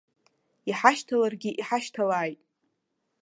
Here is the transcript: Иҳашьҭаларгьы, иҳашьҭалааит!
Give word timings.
Иҳашьҭаларгьы, 0.69 1.51
иҳашьҭалааит! 1.61 2.39